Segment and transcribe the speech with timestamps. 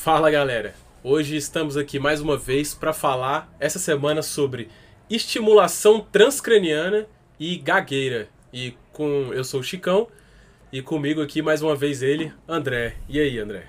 [0.00, 4.68] Fala galera, hoje estamos aqui mais uma vez para falar essa semana sobre
[5.10, 7.04] estimulação transcraniana
[7.38, 8.28] e gagueira.
[8.52, 10.06] E com eu sou o Chicão
[10.72, 12.94] e comigo aqui mais uma vez ele, André.
[13.08, 13.64] E aí, André?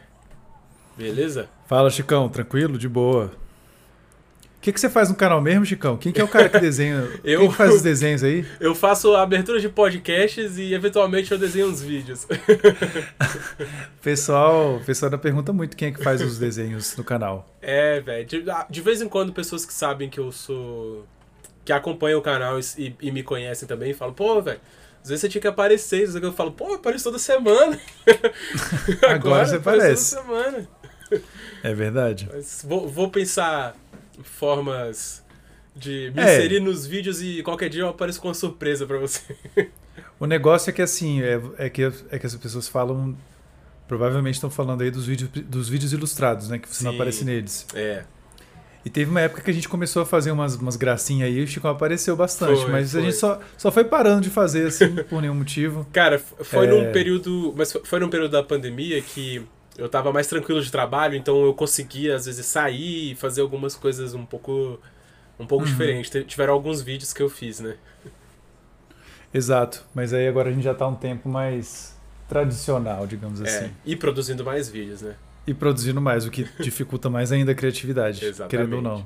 [0.95, 1.49] Beleza?
[1.65, 3.31] Fala, Chicão, tranquilo, de boa.
[4.59, 5.95] O que, que você faz no canal mesmo, Chicão?
[5.95, 7.07] Quem que é o cara que desenha?
[7.23, 8.45] Eu- Quem que faz os desenhos aí?
[8.59, 12.27] Eu faço abertura de podcasts e eventualmente eu desenho uns vídeos.
[14.01, 17.47] Pessoal, pessoal ainda pergunta muito quem é que faz os desenhos no canal.
[17.61, 18.25] É, velho.
[18.25, 21.05] De, ah, de vez em quando, pessoas que sabem que eu sou.
[21.63, 24.59] que acompanham o canal e, e me conhecem também falam, pô, velho.
[25.01, 27.79] Às vezes você tinha que aparecer, às vezes eu falo, pô, eu apareço toda semana.
[29.07, 30.15] Agora você eu apareço aparece.
[30.15, 30.67] Toda semana.
[31.63, 32.29] É verdade.
[32.31, 33.75] Mas vou, vou pensar
[34.23, 35.23] formas
[35.75, 36.37] de me É.
[36.37, 39.35] inserir nos vídeos e qualquer dia eu apareço com uma surpresa pra você.
[40.17, 43.15] O negócio é que assim, é, é que, é que as pessoas falam.
[43.87, 46.59] Provavelmente estão falando aí dos vídeos, dos vídeos ilustrados, né?
[46.59, 46.97] Que você não Sim.
[46.97, 47.65] aparece neles.
[47.73, 48.03] É.
[48.85, 51.43] E teve uma época que a gente começou a fazer umas, umas gracinhas aí e
[51.43, 52.61] o Chicão apareceu bastante.
[52.61, 53.01] Foi, mas foi.
[53.01, 55.85] a gente só, só foi parando de fazer, assim, por nenhum motivo.
[55.91, 56.69] Cara, foi É.
[56.69, 57.53] num período.
[57.57, 59.41] Mas foi num período da pandemia que
[59.79, 63.75] eu tava mais tranquilo de trabalho, então eu conseguia, às vezes, sair e fazer algumas
[63.75, 64.79] coisas um pouco.
[65.39, 65.71] um pouco Uhum.
[65.71, 66.09] diferentes.
[66.09, 67.77] Te- Tiveram alguns vídeos que eu fiz, né?
[69.33, 69.85] Exato.
[69.93, 71.95] Mas aí agora a gente já tá um tempo mais
[72.27, 73.65] tradicional, digamos assim.
[73.65, 75.15] É, e produzindo mais vídeos, né?
[75.47, 78.49] E produzindo mais, o que dificulta mais ainda a criatividade, Exatamente.
[78.51, 79.05] querendo ou não.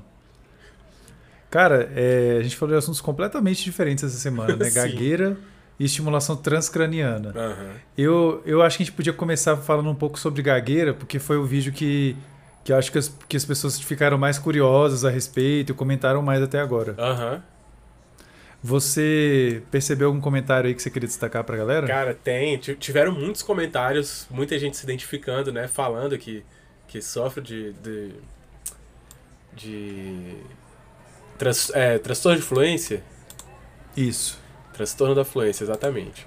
[1.50, 4.70] Cara, é, a gente falou de assuntos completamente diferentes essa semana, né?
[4.74, 5.38] Gagueira
[5.80, 7.30] e estimulação transcraniana.
[7.36, 7.72] Aham.
[7.98, 11.38] Eu, eu acho que a gente podia começar falando um pouco sobre gagueira, porque foi
[11.38, 12.16] o vídeo que,
[12.64, 16.22] que eu acho que as, que as pessoas ficaram mais curiosas a respeito e comentaram
[16.22, 16.96] mais até agora.
[16.98, 17.42] Aham.
[18.66, 21.86] Você percebeu algum comentário aí que você queria destacar pra galera?
[21.86, 22.58] Cara, tem.
[22.58, 25.68] Ti- Tiveram muitos comentários, muita gente se identificando, né?
[25.68, 26.46] Falando que,
[26.88, 27.74] que sofre de.
[27.74, 28.12] de.
[29.54, 30.36] de
[31.38, 33.04] trans- é, transtorno de fluência.
[33.98, 34.40] Isso.
[34.74, 36.26] Transtorno da fluência, exatamente.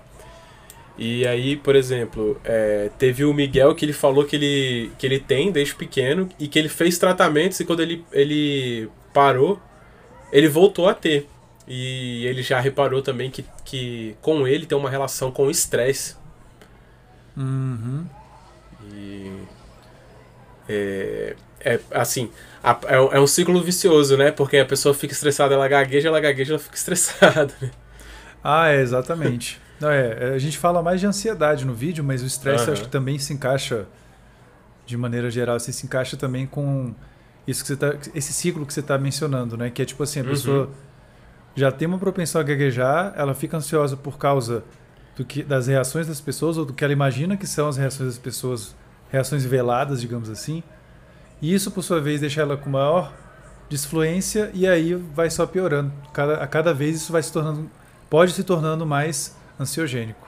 [0.99, 5.21] E aí, por exemplo, é, teve o Miguel que ele falou que ele, que ele
[5.21, 9.61] tem desde pequeno e que ele fez tratamentos e quando ele, ele parou,
[10.33, 11.29] ele voltou a ter.
[11.69, 16.15] E ele já reparou também que, que com ele tem uma relação com o estresse.
[17.37, 18.07] Uhum.
[18.93, 19.31] E.
[20.69, 22.31] É, é assim,
[22.63, 24.31] a- é, um- é um ciclo vicioso, né?
[24.31, 27.55] Porque a pessoa fica estressada, ela gagueja, ela gagueja, ela fica estressada.
[27.61, 27.71] né?
[28.49, 29.61] Ah, é, exatamente.
[29.81, 32.73] Não, é, a gente fala mais de ansiedade no vídeo, mas o estresse eu Aham.
[32.75, 33.87] acho que também se encaixa,
[34.87, 36.95] de maneira geral, assim, se encaixa também com
[37.47, 39.69] isso que você tá, esse ciclo que você está mencionando, né?
[39.69, 40.31] Que é tipo assim, a Uhum.
[40.31, 40.71] pessoa
[41.55, 44.63] já tem uma propensão a gaguejar, ela fica ansiosa por causa
[45.17, 48.11] do que, das reações das pessoas, ou do que ela imagina que são as reações
[48.11, 48.75] das pessoas,
[49.11, 50.63] reações veladas, digamos assim.
[51.43, 53.13] E isso, por sua vez, deixa ela com maior
[53.69, 55.93] disfluência e aí vai só piorando.
[56.13, 57.69] Cada, a cada vez isso vai se tornando,
[58.09, 60.27] pode se tornando mais ansiogênico.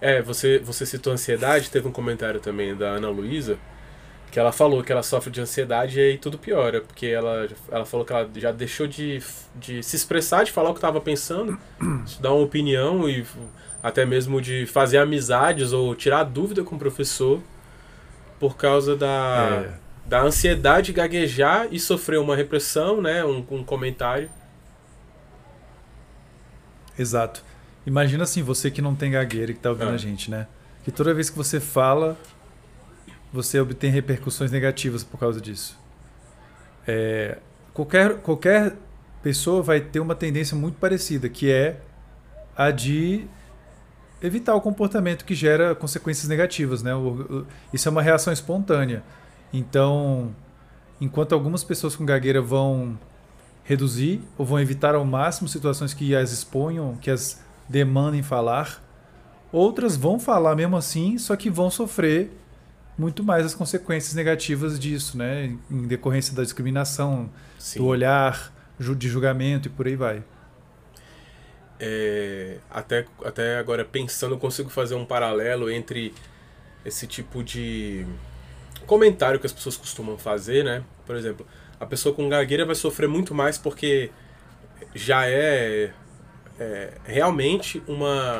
[0.00, 3.56] É, você, você citou ansiedade, teve um comentário também da Ana Luísa,
[4.30, 7.84] que ela falou que ela sofre de ansiedade e aí tudo piora, porque ela, ela
[7.86, 9.22] falou que ela já deixou de,
[9.54, 11.56] de se expressar, de falar o que estava pensando,
[12.04, 13.24] de dar uma opinião e
[13.82, 17.40] até mesmo de fazer amizades ou tirar dúvida com o professor
[18.40, 20.08] por causa da, É.
[20.08, 24.28] da ansiedade de gaguejar e sofrer uma repressão, né, um, um comentário.
[26.98, 27.42] Exato.
[27.86, 29.94] Imagina assim, você que não tem gagueira e que tá ouvindo Ah.
[29.94, 30.46] a gente, né?
[30.84, 32.16] Que toda vez que você fala,
[33.32, 35.78] você obtém repercussões negativas por causa disso.
[36.86, 37.38] É,
[37.72, 38.74] qualquer, qualquer
[39.22, 41.80] pessoa vai ter uma tendência muito parecida, que é
[42.56, 43.26] a de
[44.22, 46.92] evitar o comportamento que gera consequências negativas, né?
[47.72, 49.02] Isso é uma reação espontânea.
[49.52, 50.34] Então,
[51.00, 52.98] enquanto algumas pessoas com gagueira vão
[53.64, 58.82] reduzir ou vão evitar ao máximo situações que as exponham, que as demandem falar,
[59.50, 62.30] outras vão falar mesmo assim, só que vão sofrer
[62.96, 65.56] muito mais as consequências negativas disso, né?
[65.70, 67.28] Em decorrência da discriminação,
[67.58, 67.80] Sim.
[67.80, 70.22] do olhar, de julgamento e por aí vai.
[71.80, 76.14] É, até, até agora pensando, eu consigo fazer um paralelo entre
[76.84, 78.06] esse tipo de
[78.86, 80.84] comentário que as pessoas costumam fazer, né?
[81.06, 81.46] Por exemplo,
[81.78, 84.10] a pessoa com gagueira vai sofrer muito mais porque
[84.94, 85.90] já é,
[86.58, 88.38] é realmente uma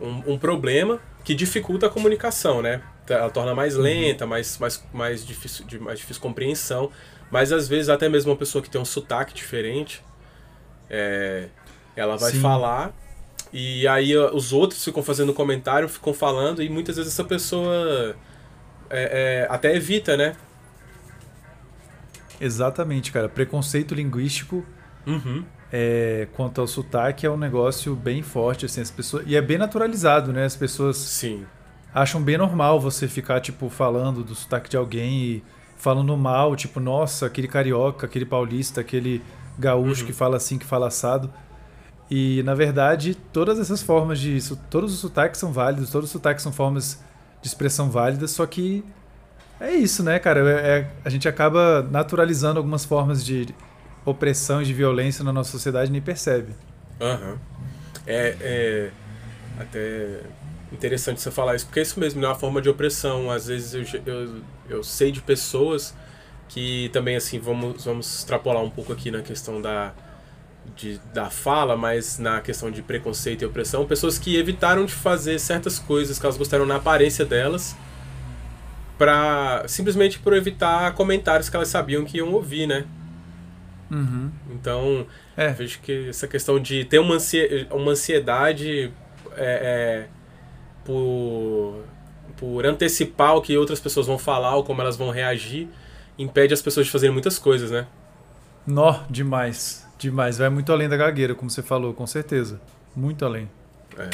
[0.00, 2.82] um, um problema que dificulta a comunicação, né?
[3.08, 6.90] Ela torna mais lenta, mais, mais, mais, difícil, de mais difícil compreensão.
[7.30, 10.02] Mas às vezes até mesmo uma pessoa que tem um sotaque diferente,
[10.90, 11.48] é,
[11.94, 12.40] ela vai Sim.
[12.40, 12.94] falar
[13.52, 18.16] e aí os outros ficam fazendo comentário, ficam falando e muitas vezes essa pessoa
[18.88, 20.34] é, é, até evita, né?
[22.44, 23.28] Exatamente, cara.
[23.28, 24.64] Preconceito linguístico
[25.06, 25.44] Uhum.
[25.72, 29.24] é, quanto ao sotaque é um negócio bem forte, assim, as pessoas.
[29.26, 30.44] E é bem naturalizado, né?
[30.44, 31.44] As pessoas Sim.
[31.94, 35.44] acham bem normal você ficar, tipo, falando do sotaque de alguém e
[35.76, 39.22] falando mal, tipo, nossa, aquele carioca, aquele paulista, aquele
[39.58, 40.06] gaúcho Uhum.
[40.08, 41.32] que fala assim, que fala assado.
[42.10, 44.38] E, na verdade, todas essas formas de.
[44.68, 47.02] Todos os sotaques são válidos, todos os sotaques são formas
[47.40, 48.84] de expressão válidas, só que
[49.68, 50.40] é isso, né, cara?
[50.40, 53.46] É- é- a gente acaba naturalizando algumas formas de
[54.04, 56.52] opressão e de violência na nossa sociedade e nem percebe.
[57.00, 57.38] Aham.
[58.06, 58.90] É, é
[59.58, 60.20] até
[60.72, 62.26] interessante você falar isso, porque é isso mesmo, né?
[62.26, 63.30] Uma forma de opressão.
[63.30, 65.94] Às vezes eu, eu, eu sei de pessoas
[66.48, 69.92] que também, assim, vamos, vamos extrapolar um pouco aqui na questão da,
[70.76, 75.38] de, da fala, mas na questão de preconceito e opressão, pessoas que evitaram de fazer
[75.38, 77.74] certas coisas que elas gostaram na aparência delas,
[79.02, 82.84] pra, simplesmente por evitar comentários que elas sabiam que iam ouvir, né?
[84.48, 85.04] Então,
[85.36, 85.48] É.
[85.48, 88.92] vejo que essa questão de ter uma, ansie- uma ansiedade
[89.36, 90.06] é, é,
[90.84, 91.84] por,
[92.36, 95.68] por antecipar o que outras pessoas vão falar ou como elas vão reagir,
[96.18, 97.86] impede as pessoas de fazerem muitas coisas, né?
[98.66, 99.84] Nó, demais.
[99.98, 100.38] Demais.
[100.38, 102.60] Vai muito além da gagueira, como você falou, com certeza.
[102.96, 103.50] Muito além.
[103.98, 104.08] É.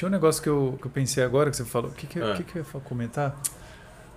[0.00, 1.90] Tinha um negócio que eu, que eu pensei agora que você falou.
[1.90, 2.32] O que, que, Ah.
[2.34, 3.38] que, que eu ia comentar?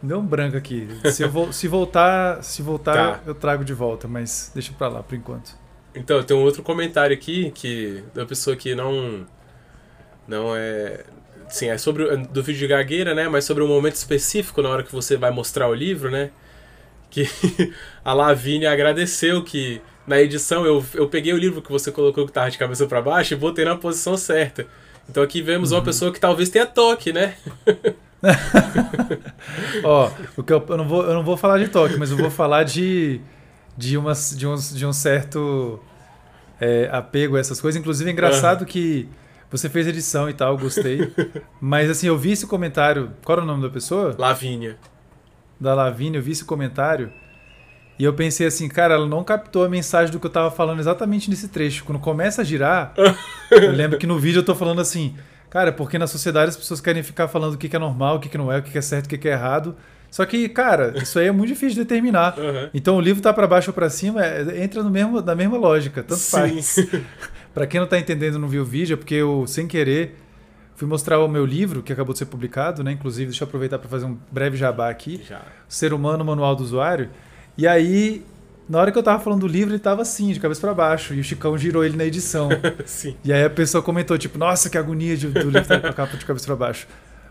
[0.02, 0.88] Me Deu um branco aqui.
[1.12, 3.22] Se, eu vol- se voltar, se voltar Tá.
[3.26, 5.52] eu trago de volta, mas deixa pra lá por enquanto.
[5.94, 9.28] Então, tem um outro comentário aqui que da pessoa que não
[10.26, 11.04] não é
[11.50, 14.70] sim, é sobre o- do vídeo de gagueira, né, mas sobre um momento específico na
[14.70, 16.32] hora que você vai mostrar o livro, né?
[17.10, 17.28] Que
[18.06, 22.32] a Lavínia agradeceu que na edição eu, eu peguei o livro que você colocou que
[22.32, 24.66] tava de cabeça para baixo e botei na posição certa.
[25.10, 27.36] Então aqui vemos uma pessoa que talvez tenha toque, né?
[29.84, 32.18] Ó, o que eu, eu não vou, eu não vou falar de toque, mas eu
[32.18, 33.22] vou falar de
[33.78, 35.80] de, umas, de, uns, de um certo
[36.60, 37.80] é, apego a essas coisas.
[37.80, 39.10] Inclusive é engraçado que
[39.52, 41.12] você fez edição e tal, gostei.
[41.60, 43.12] mas assim, eu vi esse comentário.
[43.24, 44.16] Qual era o nome da pessoa?
[44.18, 44.78] Lavínia.
[45.60, 47.12] da Lavínia, eu vi esse comentário
[48.00, 50.80] e eu pensei assim, cara, ela não captou a mensagem do que eu tava falando
[50.80, 51.84] exatamente nesse trecho.
[51.84, 52.94] Quando começa a girar,
[53.52, 55.16] eu lembro que no vídeo eu tô falando assim,
[55.50, 58.20] cara, porque na sociedade as pessoas querem ficar falando o que que é normal, o
[58.20, 59.76] que que não é, o que que é certo, o que que é errado.
[60.10, 62.36] Só que, cara, isso aí é muito difícil de determinar.
[62.38, 62.70] Aham.
[62.74, 65.58] Então o livro tá pra baixo ou pra cima, é- entra no mesmo, na mesma
[65.58, 66.76] lógica, tanto faz.
[67.54, 70.18] Pra quem não tá entendendo, não viu o vídeo, é porque eu, sem querer,
[70.76, 72.92] fui mostrar o meu livro, que acabou de ser publicado, né?
[72.92, 75.22] Inclusive, deixa eu aproveitar para fazer um breve jabá aqui.
[75.30, 75.40] Já.
[75.68, 77.10] Ser Humano, Manual do Usuário.
[77.58, 78.24] E aí,
[78.68, 81.14] na hora que eu tava falando do livro, ele tava assim, de cabeça para baixo.
[81.14, 82.50] E o Chicão girou ele na edição.
[82.86, 83.16] Sim.
[83.24, 85.94] e aí a pessoa comentou, tipo, nossa, que agonia de, do livro estar com a
[85.94, 86.88] capa de cabeça para baixo.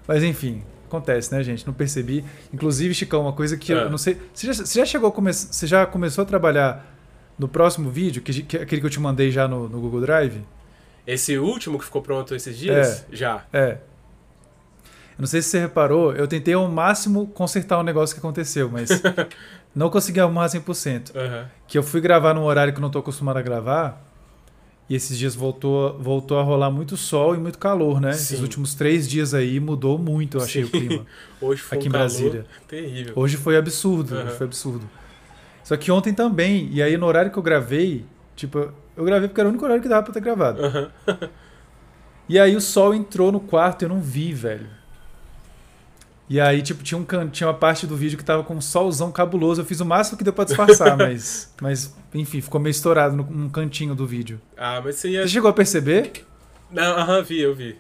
[0.07, 1.67] Mas enfim, acontece, né, gente?
[1.67, 2.25] Não percebi.
[2.53, 3.77] Inclusive, Chicão, uma coisa que Ah.
[3.83, 4.17] eu não sei.
[4.33, 5.33] Você já, você já chegou a come...
[5.33, 6.87] Você já começou a trabalhar
[7.39, 10.43] no próximo vídeo, que, que- aquele que eu te mandei já no, no Google Drive?
[11.07, 13.05] Esse último que ficou pronto esses dias?
[13.11, 13.43] Já.
[13.53, 13.79] É.
[15.19, 18.69] Eu não sei se você reparou, eu tentei ao máximo consertar um negócio que aconteceu,
[18.71, 18.89] mas
[19.75, 21.15] não consegui arrumar 100%.
[21.17, 21.49] Aham.
[21.67, 24.03] Que eu fui gravar num horário que eu não tô acostumado a gravar,
[24.89, 28.11] e esses dias voltou, voltou a rolar muito sol e muito calor, né?
[28.11, 28.43] Esses Sim.
[28.43, 30.69] últimos três dias aí mudou muito, eu achei, Sim.
[30.69, 31.07] o clima.
[31.41, 32.47] Hoje foi Aqui um em Brasília.
[32.69, 33.13] terrível.
[33.17, 34.25] Hoje foi absurdo, Aham.
[34.27, 34.89] hoje foi absurdo.
[35.65, 38.05] Só que ontem também, e aí no horário que eu gravei,
[38.37, 40.63] tipo, eu gravei porque era o único horário que dava pra ter gravado.
[40.65, 40.91] Aham.
[42.29, 44.67] E aí o sol entrou no quarto e eu não vi, velho.
[46.29, 47.29] E aí, tipo, tinha, um can...
[47.29, 49.61] tinha uma parte do vídeo que tava com um solzão cabuloso.
[49.61, 53.25] Eu fiz o máximo que deu pra disfarçar, mas, mas, enfim, ficou meio estourado no-
[53.25, 54.41] num cantinho do vídeo.
[54.57, 55.23] Ah, mas você ia.
[55.23, 56.25] Você chegou a perceber?
[56.71, 57.77] Não, aham, vi, eu vi.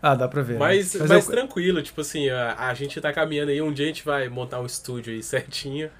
[0.00, 0.52] Ah, dá pra ver.
[0.54, 0.58] né?
[0.60, 3.86] Mas, Mas mas eu- tranquilo, tipo assim, a, a gente tá caminhando aí, um dia
[3.86, 5.90] a gente vai montar um estúdio aí certinho.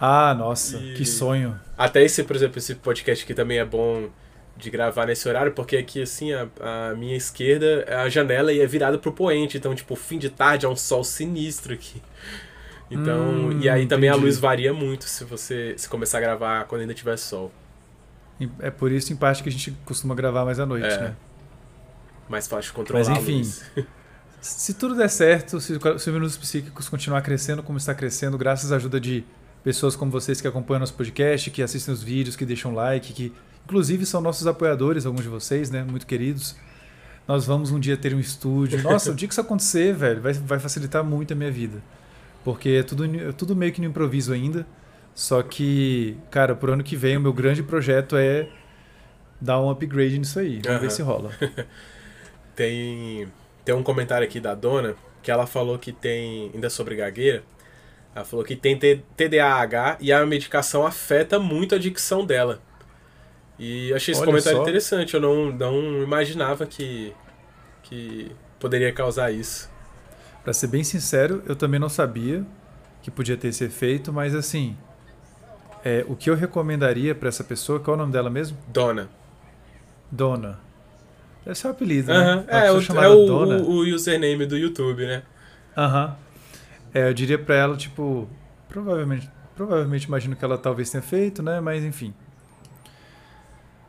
[0.00, 1.58] Ah, nossa, E- que sonho.
[1.76, 4.08] Até esse, por exemplo, esse podcast aqui também é bom
[4.58, 6.48] de gravar nesse horário, porque aqui, assim, a,
[6.90, 10.66] a minha esquerda, a janela e é virada pro poente, então, tipo, fim de tarde
[10.66, 12.02] é um sol sinistro aqui.
[12.90, 14.26] Então, Hum, e aí também a entendi.
[14.26, 17.52] luz varia muito se você se começar a gravar quando ainda tiver sol.
[18.60, 20.98] É por isso, em parte, que a gente costuma gravar mais à noite, É.
[21.00, 21.16] né?
[22.28, 23.42] Mais fácil de controlar Mas, a enfim.
[24.40, 28.38] Se tudo der certo, se o se o Minutos Psíquicos continuar crescendo como está crescendo,
[28.38, 29.24] graças à ajuda de
[29.64, 33.32] pessoas como vocês que acompanham nosso podcast, que assistem os vídeos, que deixam like, que
[33.68, 35.84] inclusive são nossos apoiadores, alguns de vocês, né?
[35.84, 36.56] Muito queridos.
[37.26, 38.82] Nós vamos um dia ter um estúdio.
[38.82, 41.82] Nossa, o dia que isso acontecer, velho, vai, vai facilitar muito a minha vida.
[42.42, 44.66] Porque é tudo, é tudo meio que no improviso ainda.
[45.14, 48.48] Só que, cara, pro ano que vem, o meu grande projeto é
[49.38, 50.62] dar um upgrade nisso aí.
[50.64, 50.90] Vamos ver Aham.
[50.90, 51.30] se rola.
[52.56, 53.28] Tem,
[53.64, 57.44] tem um comentário aqui da dona que ela falou que tem, ainda sobre gagueira,
[58.12, 62.60] ela falou que tem TDAH e a medicação afeta muito a dicção dela.
[63.58, 64.62] E achei esse Olha comentário só.
[64.62, 67.12] interessante, eu não, não imaginava que,
[67.82, 69.68] que poderia causar isso.
[70.44, 72.44] Pra ser bem sincero, eu também não sabia
[73.02, 74.76] que podia ter esse efeito, mas assim,
[75.84, 78.56] é, o que eu recomendaria pra essa pessoa, qual é o nome dela mesmo?
[78.68, 79.08] Dona.
[80.10, 80.58] Dona.
[81.44, 82.44] Deve ser o apelido, Aham, né?
[82.50, 83.56] Uma É, o, chamada é o, Dona.
[83.62, 85.22] o, o username do YouTube, né?
[85.76, 86.16] Aham.
[86.94, 88.28] É, eu diria pra ela, tipo,
[88.68, 91.60] provavelmente, provavelmente imagino que ela talvez tenha feito, né?
[91.60, 92.14] Mas enfim.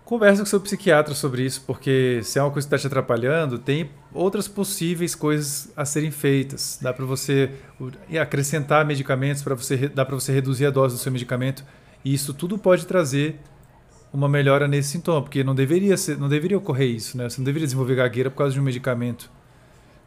[0.09, 3.59] Conversa com seu psiquiatra sobre isso, porque se é uma coisa que está te atrapalhando,
[3.59, 6.79] tem outras possíveis coisas a serem feitas.
[6.81, 10.99] Dá para você o- acrescentar medicamentos, para você dá para você reduzir a dose do
[10.99, 11.63] seu medicamento,
[12.03, 13.39] e isso tudo pode trazer
[14.11, 17.29] uma melhora nesse sintoma, porque não deveria ser, não deveria ocorrer isso, né?
[17.29, 19.29] Você não deveria desenvolver gagueira por causa de um medicamento.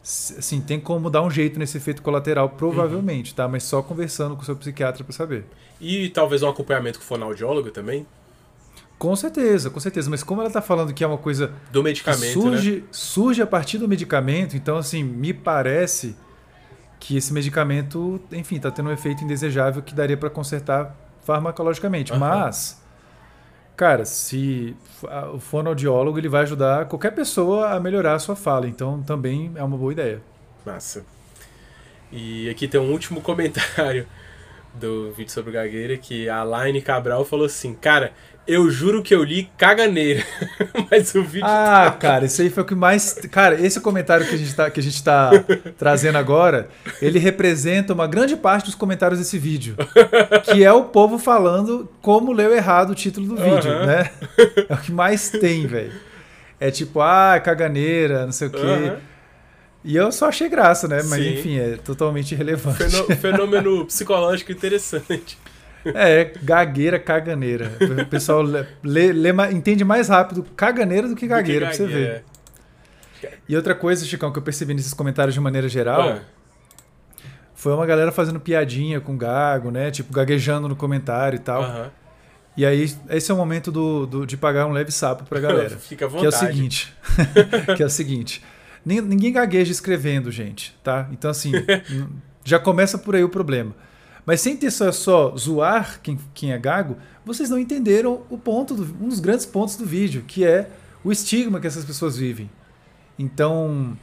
[0.01, 3.47] Assim, tem como dar um jeito nesse efeito colateral, provavelmente, tá?
[3.47, 5.45] Mas só conversando com o seu psiquiatra para saber.
[5.79, 8.05] E talvez um acompanhamento com fonoaudiólogo também,
[8.97, 10.09] Com certeza, com certeza.
[10.09, 12.31] Mas como ela está falando que é uma coisa do medicamento, né?
[12.31, 16.15] surge, surge a partir do medicamento, então assim, me parece
[16.99, 20.95] que esse medicamento, enfim, está tendo um efeito indesejável que daria para consertar
[21.25, 22.13] farmacologicamente.
[22.13, 22.19] Aham.
[22.19, 22.81] Mas,
[23.75, 24.73] cara, se
[25.33, 29.63] o fonoaudiólogo ele vai ajudar qualquer pessoa a melhorar a sua fala, então também é
[29.63, 30.21] uma boa ideia.
[30.65, 31.05] Massa.
[32.09, 34.07] E aqui tem um último comentário
[34.73, 38.13] do vídeo sobre gagueira que a Line Cabral falou assim: Cara,
[38.47, 40.23] eu juro que eu li caganeira.
[40.91, 41.45] Mas o vídeo.
[41.47, 43.13] Ah, cara, isso aí foi o que mais.
[43.31, 45.31] Cara, esse comentário que a gente tá, que a gente tá
[45.77, 46.67] trazendo agora,
[47.01, 49.75] ele representa uma grande parte dos comentários desse vídeo.
[50.43, 53.85] Que é o povo falando como leu errado o título do vídeo, Aham.
[53.85, 54.09] né?
[54.69, 55.91] É o que mais tem, velho.
[56.59, 58.57] É tipo, ah, caganeira, não sei o quê.
[58.57, 58.97] Aham.
[59.85, 61.01] E eu só achei graça, né?
[61.09, 61.33] Mas Sim.
[61.33, 62.77] enfim, é totalmente irrelevante.
[62.77, 65.37] Fenô- fenômeno psicológico interessante.
[65.85, 67.71] É, gagueira, caganeira.
[68.01, 71.91] O pessoal lê, lê- entende mais rápido caganeira do que gagueira, Do que pra você
[71.93, 72.03] ver.
[72.05, 72.23] gagueira.
[73.47, 76.19] E outra coisa, Chicão, que eu percebi nesses comentários de maneira geral, Ah,
[77.55, 79.91] foi uma galera fazendo piadinha com gago, né?
[79.91, 81.63] Tipo, gaguejando no comentário e tal.
[81.63, 81.91] aham.
[82.55, 85.71] E aí, esse é o momento do, do- de pagar um leve sapo pra galera.
[85.77, 86.37] Fica à que é o vontade.
[86.53, 86.93] seguinte.
[87.75, 88.43] que é o seguinte.
[88.85, 91.07] nin- Ninguém gagueja escrevendo, gente, tá?
[91.11, 91.51] Então, assim,
[92.45, 93.73] já começa por aí o problema.
[94.25, 98.73] Mas sem ter só, só zoar quem, quem é gago, vocês não entenderam o ponto,
[98.73, 100.69] do- um dos grandes pontos do vídeo, que é
[101.03, 102.49] o estigma que essas pessoas vivem.
[103.19, 103.97] Então,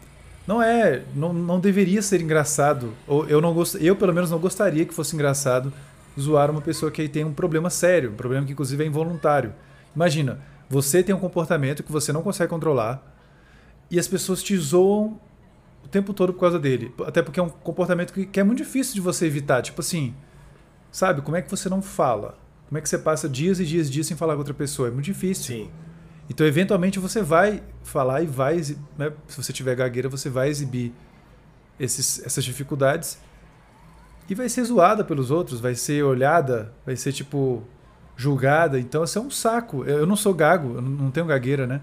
[0.47, 4.39] não é, não, não deveria ser engraçado, ou eu não gost, eu pelo menos não
[4.39, 5.73] gostaria que fosse engraçado
[6.19, 9.55] zoar uma pessoa que tem um problema sério, um problema que inclusive é involuntário.
[9.95, 13.03] Imagina, você tem um comportamento que você não consegue controlar
[13.91, 15.19] e as pessoas te zoam
[15.90, 18.94] tempo todo por causa dele, até porque é um comportamento que, que é muito difícil
[18.94, 20.14] de você evitar, tipo assim,
[20.90, 22.38] sabe, como é que você não fala?
[22.68, 24.88] Como é que você passa dias e dias e dias sem falar com outra pessoa?
[24.88, 25.56] É muito difícil.
[25.64, 25.70] Sim.
[26.28, 28.59] Então, eventualmente, você vai falar e vai,
[28.97, 30.92] né, se você tiver gagueira, você vai exibir
[31.78, 33.18] esses, essas dificuldades
[34.28, 37.64] e vai ser zoada pelos outros, vai ser olhada, vai ser, tipo,
[38.16, 38.78] julgada.
[38.78, 39.85] Então, isso é um saco.
[39.85, 41.80] Eu não sou gago, eu não- não tenho gagueira, né?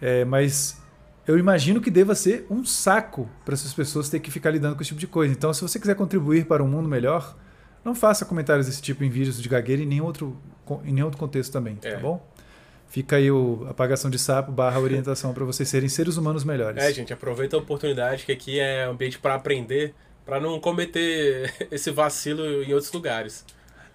[0.00, 0.81] É, mas
[1.26, 4.82] eu imagino que deva ser um saco para essas pessoas ter que ficar lidando com
[4.82, 5.32] esse tipo de coisa.
[5.32, 7.36] Então, se você quiser contribuir para um mundo melhor,
[7.84, 10.36] não faça comentários desse tipo em vídeos de gagueira e em nenhum outro,
[10.84, 11.92] em nenhum outro contexto também, É.
[11.92, 12.26] tá bom?
[12.88, 16.82] Fica aí o apagação de sapo barra orientação para vocês serem seres humanos melhores.
[16.82, 19.94] É, gente, aproveita a oportunidade que aqui é ambiente para aprender,
[20.26, 23.46] para não cometer esse vacilo em outros lugares.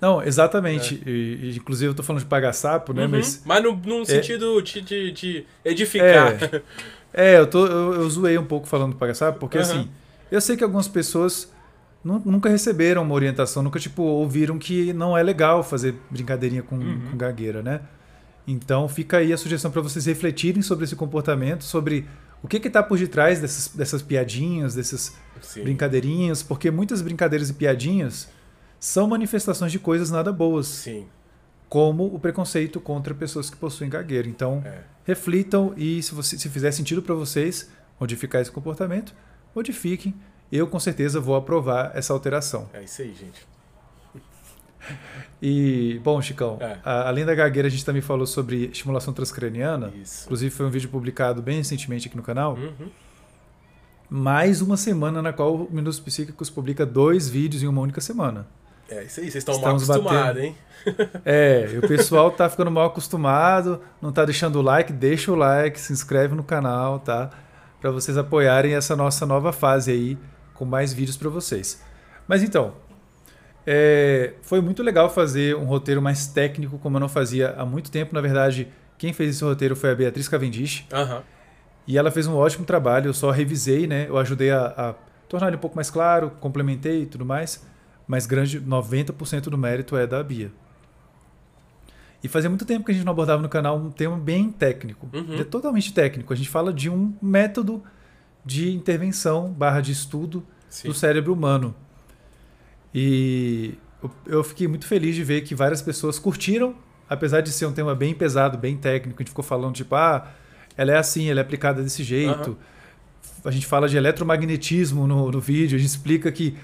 [0.01, 1.01] Não, exatamente.
[1.05, 1.09] E,
[1.41, 3.03] e, inclusive eu tô falando de pagar sapo, né?
[3.03, 3.09] Uhum.
[3.09, 6.33] Mas Mas no, num sentido de, de, de edificar.
[6.43, 6.61] É,
[7.13, 9.65] eu, tô, eu, eu zoei um pouco falando do pagar sapo, porque Aham.
[9.65, 9.89] assim,
[10.31, 11.51] eu sei que algumas pessoas
[12.03, 16.75] nu- nunca receberam uma orientação, nunca tipo ouviram que não é legal fazer brincadeirinha com,
[16.75, 17.01] Uhum.
[17.11, 17.81] com gagueira, né?
[18.47, 22.07] Então fica aí a sugestão para vocês refletirem sobre esse comportamento, sobre
[22.41, 25.63] o que está por detrás dessas, dessas piadinhas, dessas Sim.
[25.63, 28.29] brincadeirinhas, porque muitas brincadeiras e piadinhas
[28.79, 31.07] são manifestações de coisas nada boas, Sim.
[31.69, 34.27] Como o preconceito contra pessoas que possuem gagueira.
[34.27, 34.81] Então, É.
[35.05, 37.69] reflitam e se, você, se fizer sentido para vocês
[37.99, 39.13] modificar esse comportamento,
[39.55, 40.13] modifiquem.
[40.51, 42.69] Eu com certeza vou aprovar essa alteração.
[42.73, 43.45] É isso aí, gente.
[45.41, 46.77] E, bom, Chicão, É.
[46.83, 49.91] a- além da gagueira, a gente também falou sobre estimulação transcraniana.
[50.01, 50.23] Isso.
[50.25, 52.55] Inclusive, foi um vídeo publicado bem recentemente aqui no canal.
[52.55, 52.89] Uhum.
[54.09, 58.47] Mais uma semana na qual o Minutos Psíquicos publica dois vídeos em uma única semana.
[58.89, 60.55] É isso aí, vocês estão mal Estamos acostumados, hein?
[61.25, 65.77] É, o pessoal tá ficando mal acostumado, não tá deixando o like, deixa o like,
[65.77, 67.29] se inscreve no canal, tá?
[67.81, 70.17] Para vocês apoiarem essa nossa nova fase aí
[70.53, 71.83] com mais vídeos para vocês.
[72.25, 72.73] Mas então,
[73.65, 77.91] é, foi muito legal fazer um roteiro mais técnico, como eu não fazia há muito
[77.91, 78.15] tempo.
[78.15, 80.85] Na verdade, quem fez esse roteiro foi a Beatriz Cavendish.
[80.93, 81.21] Aham.
[81.85, 84.07] E ela fez um ótimo trabalho, eu só revisei, né?
[84.07, 84.95] Eu ajudei a, a
[85.27, 87.65] tornar ele um pouco mais claro, complementei e tudo mais.
[88.07, 90.51] Mas grande 90% do mérito é da Bia.
[92.23, 95.09] E fazia muito tempo que a gente não abordava no canal um tema bem técnico.
[95.13, 95.35] Uhum.
[95.39, 96.31] É totalmente técnico.
[96.33, 97.83] A gente fala de um método
[98.45, 100.87] de intervenção barra de estudo Sim.
[100.87, 101.75] do cérebro humano.
[102.93, 103.75] E
[104.25, 106.75] eu- fiquei muito feliz de ver que várias pessoas curtiram,
[107.09, 109.19] apesar de ser um tema bem pesado, bem técnico.
[109.19, 110.31] A gente ficou falando, tipo, ah,
[110.75, 112.51] ela é assim, ela é aplicada desse jeito.
[112.51, 112.57] Aham.
[113.45, 116.57] A gente fala de eletromagnetismo no, no vídeo, a gente explica que,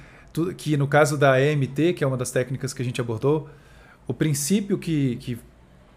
[0.57, 3.49] que no caso da EMT, que é uma das técnicas que a gente abordou,
[4.07, 5.37] o princípio que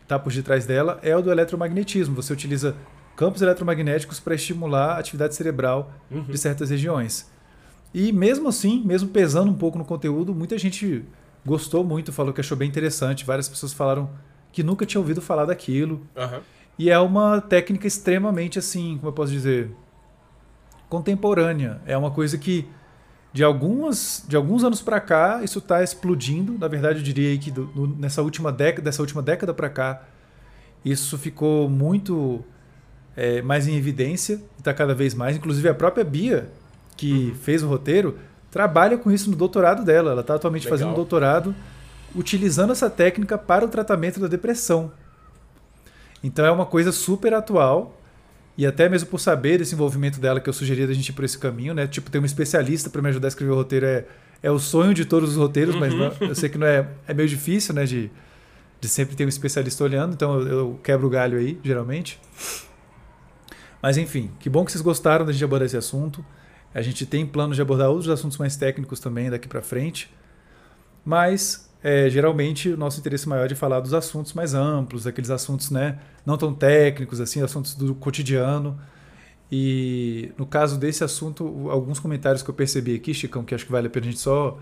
[0.02, 2.14] está por detrás dela é o do eletromagnetismo.
[2.16, 2.76] Você utiliza
[3.16, 6.23] campos eletromagnéticos para estimular a atividade cerebral Uhum.
[6.25, 7.31] de certas regiões.
[7.95, 11.02] E mesmo assim, mesmo pesando um pouco no conteúdo, muita gente
[11.45, 13.25] gostou muito, falou que achou bem interessante.
[13.25, 14.11] Várias pessoas falaram
[14.52, 16.07] que nunca tinham ouvido falar daquilo.
[16.16, 16.40] Aham.
[16.78, 19.71] E é uma técnica extremamente assim, como eu posso dizer,
[20.88, 21.81] contemporânea.
[21.87, 22.66] É uma coisa que
[23.37, 26.57] de algumas de alguns anos para cá isso está explodindo.
[26.59, 30.02] Na verdade, eu diria que do- no- nessa última década, dessa última década para cá,
[30.83, 32.43] isso ficou muito
[33.14, 35.37] é, mais em evidência está cada vez mais.
[35.37, 36.49] Inclusive a própria Bia,
[36.97, 38.19] que fez o roteiro,
[38.50, 40.12] trabalha com isso no doutorado dela.
[40.12, 40.78] Ela está atualmente Legal.
[40.78, 41.55] fazendo um doutorado
[42.14, 44.90] utilizando essa técnica para o tratamento da depressão.
[46.25, 48.00] Então é uma coisa super atual.
[48.59, 51.25] E até mesmo por saber desse envolvimento dela, que eu sugeria da gente ir por
[51.25, 51.87] esse caminho, né?
[51.87, 54.07] Tipo, ter um especialista para me ajudar a escrever o roteiro é,
[54.43, 55.99] é o sonho de todos os roteiros, mas Uhum.
[56.21, 57.85] não- eu sei que não é, é meio difícil, né?
[57.85, 58.11] De,
[58.81, 62.19] de sempre ter um especialista olhando, então eu, eu quebro o galho aí, geralmente.
[63.83, 66.25] Mas enfim, que bom que vocês gostaram da gente abordar esse assunto.
[66.75, 70.11] A gente tem planos de abordar outros assuntos mais técnicos também daqui para frente.
[71.05, 75.31] Mas é, geralmente o nosso interesse maior é de falar dos assuntos mais amplos, aqueles
[75.31, 78.79] assuntos né, não tão técnicos, assim, assuntos do cotidiano.
[79.53, 83.70] E no caso desse assunto, alguns comentários que eu percebi aqui, Chicão, que acho que
[83.70, 84.59] vale a pena a gente só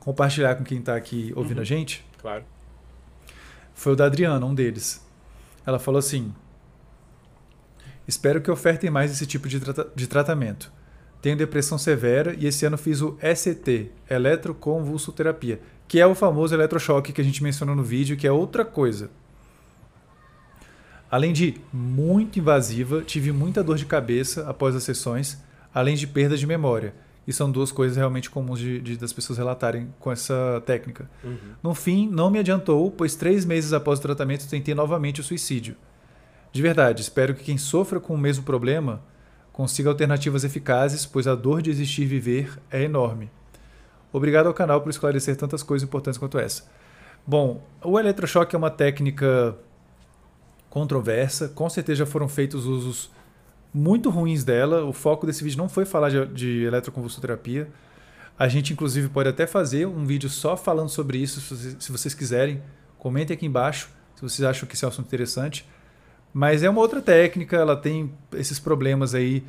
[0.00, 1.62] compartilhar com quem está aqui ouvindo Uhum.
[1.62, 2.42] a gente, Claro.
[3.74, 5.04] foi o da Adriana, um deles.
[5.66, 6.32] Ela falou assim:
[8.08, 10.70] Espero que ofertem mais esse tipo de, trata- de tratamento.
[11.22, 17.12] Tenho depressão severa e esse ano fiz o ECT, eletroconvulsoterapia, que é o famoso eletrochoque
[17.12, 19.10] que a gente mencionou no vídeo, que é outra coisa.
[21.10, 25.38] Além de muito invasiva, tive muita dor de cabeça após as sessões,
[25.72, 26.94] além de perda de memória.
[27.26, 31.08] E são duas coisas realmente comuns de, de- das pessoas relatarem com essa técnica.
[31.22, 31.36] Uhum.
[31.62, 35.74] No fim, não me adiantou, pois três meses após o tratamento tentei novamente o suicídio.
[36.52, 39.00] De verdade, espero que quem sofra com o mesmo problema
[39.52, 43.30] consiga alternativas eficazes, pois a dor de existir e viver é enorme.
[44.16, 46.62] Obrigado ao canal por esclarecer tantas coisas importantes quanto essa.
[47.26, 49.56] Bom, o eletrochoque é uma técnica
[50.70, 53.10] controversa, com certeza já foram feitos usos
[53.72, 54.84] muito ruins dela.
[54.84, 57.68] O foco desse vídeo não foi falar de, de eletroconvulsoterapia.
[58.38, 61.90] A gente, inclusive, pode até fazer um vídeo só falando sobre isso, se vocês, se
[61.90, 62.62] vocês quiserem.
[62.96, 65.68] Comentem aqui embaixo se vocês acham que esse é um assunto interessante.
[66.32, 69.42] Mas é uma outra técnica, ela tem esses problemas aí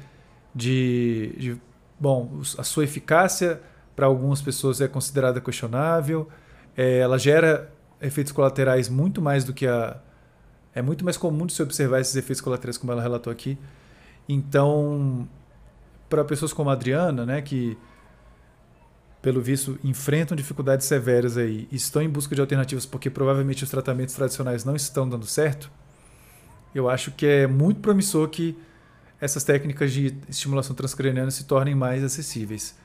[0.56, 1.36] de.
[1.38, 1.62] de
[1.99, 3.62] bom, a sua eficácia
[3.95, 6.27] para algumas pessoas é considerada questionável.
[6.75, 9.97] É, ela gera efeitos colaterais muito mais do que a.
[10.73, 13.58] É muito mais comum de se observar esses efeitos colaterais, como ela relatou aqui.
[14.27, 15.27] Então,
[16.10, 17.77] para pessoas como a Adriana, né, que
[19.21, 24.13] pelo visto enfrentam dificuldades severas aí estão em busca de alternativas porque provavelmente os tratamentos
[24.13, 25.71] tradicionais não estão dando certo,
[26.75, 28.55] eu acho que é muito promissor que
[29.19, 32.75] essas técnicas de estimulação transcraniana se tornem mais acessíveis.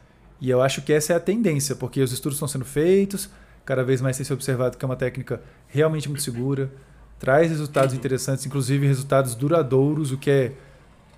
[0.40, 3.29] E eu acho que essa é a tendência, porque os estudos estão sendo feitos,
[3.64, 6.72] cada vez mais tem se observado que é uma técnica realmente muito segura,
[7.18, 10.53] traz resultados interessantes, inclusive resultados duradouros, o que é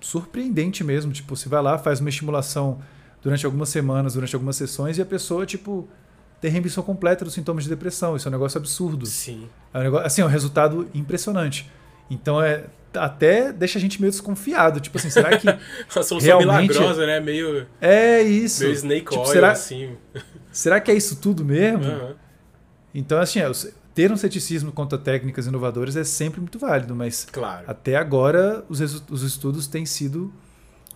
[0.01, 1.13] surpreendente mesmo.
[1.13, 2.79] Tipo, você vai lá, faz uma estimulação
[3.21, 5.87] durante algumas semanas, durante algumas sessões, e a pessoa, tipo,
[6.41, 8.17] tem remissão completa dos sintomas de depressão.
[8.17, 9.05] Isso é um negócio absurdo.
[9.05, 9.47] Sim.
[9.73, 11.71] É um negócio, assim, é um resultado impressionante.
[12.13, 15.47] Então é até deixa a gente meio desconfiado, tipo assim, será que
[15.95, 17.19] Uma solução Realmente- milagrosa, né?
[17.19, 18.61] Meio, é isso?
[18.63, 19.95] meio Snake Tipo, Oil, será, assim.
[20.51, 21.83] será que é isso tudo mesmo?
[21.83, 22.15] Aham.
[22.93, 23.49] Então assim, é,
[23.95, 27.63] ter um ceticismo contra técnicas inovadoras é sempre muito válido, mas Claro.
[27.67, 30.31] até agora os, os estudos têm sido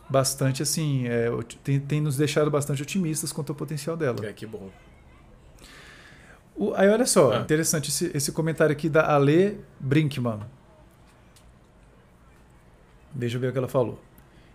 [0.09, 1.29] bastante assim, é,
[1.63, 4.17] tem, tem nos deixado bastante otimistas quanto ao potencial dela.
[4.23, 4.69] É, que bom.
[6.55, 7.39] O- aí olha só, Ah.
[7.39, 10.39] interessante esse, esse comentário aqui da Ale Brinkman.
[13.17, 13.99] Deixa eu ver o que ela falou.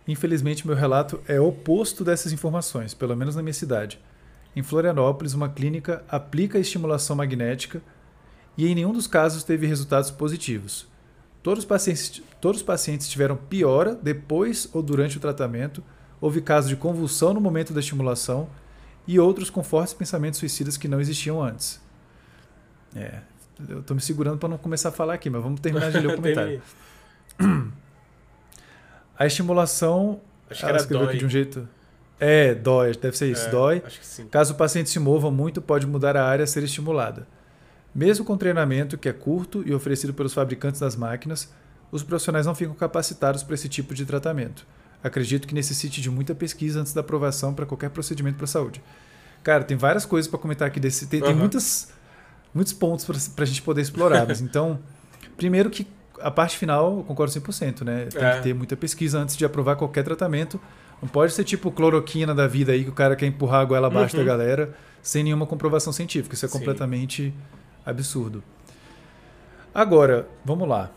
[0.07, 4.01] Infelizmente, meu relato é oposto dessas informações, pelo menos na minha cidade.
[4.55, 7.83] Em Florianópolis, uma clínica aplica estimulação magnética
[8.57, 10.87] e em nenhum dos casos teve resultados positivos.
[11.43, 15.83] Todos os pacientes, todos os pacientes tiveram piora depois ou durante o tratamento,
[16.21, 18.49] houve casos de convulsão no momento da estimulação
[19.09, 21.81] e outros com fortes pensamentos suicidas que não existiam antes.
[22.95, 23.21] É,
[23.69, 26.09] eu estou me segurando para não começar a falar aqui, mas vamos terminar de ler
[26.09, 26.63] o comentário.
[29.19, 30.21] A estimulação.
[30.51, 31.17] Acho que era dói.
[31.17, 31.69] de um jeito.
[32.21, 33.83] É, dói, deve ser isso, É, dói.
[33.85, 34.27] Acho que sim.
[34.27, 37.27] Caso o paciente se mova muito, pode mudar a área a ser estimulada.
[37.95, 41.53] Mesmo com treinamento que é curto e oferecido pelos fabricantes das máquinas,
[41.91, 44.67] os profissionais não ficam capacitados para esse tipo de tratamento.
[45.03, 48.83] Acredito que necessite de muita pesquisa antes da aprovação para qualquer procedimento para a saúde.
[49.43, 51.07] Cara, tem várias coisas para comentar aqui desse.
[51.07, 51.39] Tem, tem Aham.
[51.39, 51.89] muitas,
[52.55, 54.27] muitos pontos para a gente poder explorar.
[54.27, 54.79] Mas então,
[55.37, 55.87] primeiro que
[56.23, 58.07] a parte final, eu concordo 100%, né?
[58.07, 58.37] Tem É.
[58.37, 60.61] que ter muita pesquisa antes de aprovar qualquer tratamento.
[61.01, 63.89] Não pode ser tipo cloroquina da vida aí, que o cara quer empurrar a goela
[63.89, 64.25] abaixo Uhum.
[64.25, 66.35] da galera, sem nenhuma comprovação científica.
[66.35, 66.59] Isso é Sim.
[66.59, 67.35] completamente
[67.85, 68.43] absurdo.
[69.75, 70.91] Agora, vamos lá.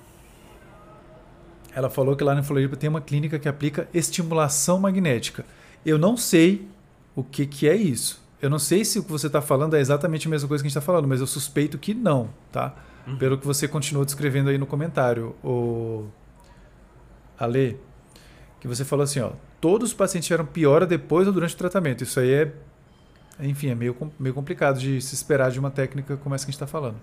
[1.74, 5.46] Ela falou que lá na Floripa tem uma clínica que aplica estimulação magnética.
[5.86, 6.68] Eu não sei
[7.16, 8.24] o que, que é isso.
[8.42, 10.68] Eu não sei se o que você está falando é exatamente a mesma coisa que
[10.68, 12.76] a gente está falando, mas eu suspeito que não, tá?
[13.08, 13.18] Uhum.
[13.18, 16.06] Pelo que você continuou descrevendo aí no comentário, o
[17.38, 17.80] Ale,
[18.60, 22.04] que você falou assim, ó, todos os pacientes tiveram piora depois ou durante o tratamento.
[22.04, 22.52] Isso aí é,
[23.40, 26.52] enfim, é meio, meio complicado de se esperar de uma técnica como essa que a
[26.52, 26.96] gente está falando.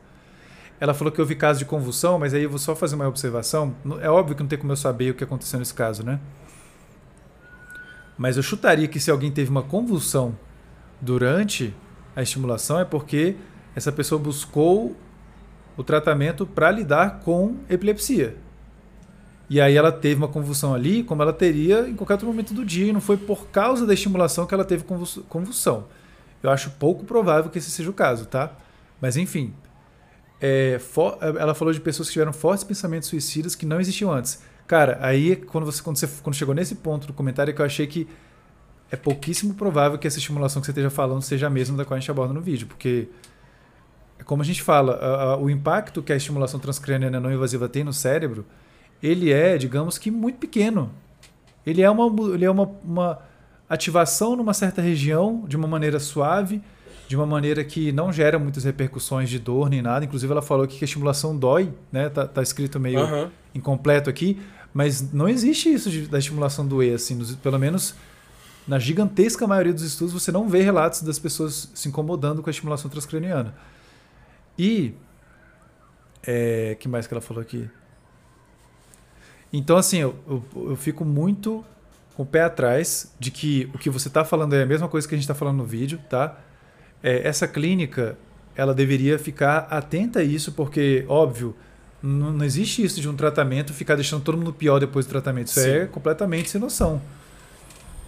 [0.81, 3.75] Ela falou que houve caso de convulsão, mas aí eu vou só fazer uma observação.
[4.01, 6.19] É óbvio que não tem como eu saber o que aconteceu nesse caso, né?
[8.19, 10.37] Mas eu chutaria que se alguém teve uma convulsão
[11.01, 11.75] durante
[12.15, 13.37] a estimulação é porque
[13.75, 14.97] essa pessoa buscou
[15.83, 18.37] o tratamento para lidar com epilepsia.
[19.51, 22.65] E aí ela teve uma convulsão ali, como ela teria em qualquer outro momento do
[22.65, 25.85] dia, e não foi por causa da estimulação que ela teve convuls- convulsão.
[26.43, 28.53] Eu acho pouco provável que esse seja o caso, tá?
[29.01, 29.53] Mas enfim,
[30.41, 30.81] é,
[31.39, 34.41] ela falou de pessoas que tiveram fortes pensamentos suicidas que não existiam antes.
[34.67, 37.67] Cara, aí quando você, quando você quando chegou nesse ponto do comentário é que eu
[37.67, 38.09] achei que
[38.91, 41.97] é pouquíssimo provável que essa estimulação que você esteja falando seja a mesma da qual
[41.97, 43.32] a gente aborda no vídeo, porque é
[44.25, 47.85] como a gente fala, a- a- o impacto que a estimulação transcraniana não invasiva tem
[47.85, 48.45] no cérebro,
[49.03, 50.91] ele é, digamos que muito pequeno.
[51.67, 53.19] Ele é uma, ele é uma, uma
[53.69, 56.63] ativação numa certa região de uma maneira suave,
[57.09, 60.05] de uma maneira que não gera muitas repercussões de dor nem nada.
[60.05, 62.09] Inclusive ela falou aqui que a estimulação dói, né?
[62.09, 63.31] Tá, tá escrito meio Aham.
[63.55, 64.41] incompleto aqui,
[64.73, 67.95] mas não existe isso de- da estimulação do E, assim, nos- pelo menos
[68.67, 72.53] na gigantesca maioria dos estudos você não vê relatos das pessoas se incomodando com a
[72.53, 73.55] estimulação transcraniana.
[74.59, 74.95] E
[76.27, 77.69] é, que mais que ela falou aqui?
[79.53, 81.65] Então assim, eu, eu, eu fico muito
[82.15, 85.09] com o pé atrás de que o que você está falando é a mesma coisa
[85.09, 86.39] que a gente está falando no vídeo, tá?
[87.03, 88.17] É, essa clínica
[88.55, 91.57] ela deveria ficar atenta a isso, porque, óbvio,
[92.03, 95.47] não, não existe isso de um tratamento ficar deixando todo mundo pior depois do tratamento.
[95.49, 95.71] Isso Sim.
[95.71, 97.01] é completamente sem noção.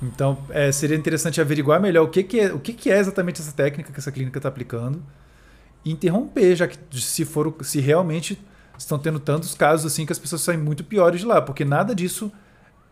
[0.03, 3.41] Então, é, seria interessante averiguar melhor o que, que, é, o que, que é exatamente
[3.41, 5.03] essa técnica que essa clínica está aplicando
[5.85, 8.39] interromper, já que se, for, se realmente
[8.79, 11.95] estão tendo tantos casos assim que as pessoas saem muito piores de lá, porque nada
[11.95, 12.33] disso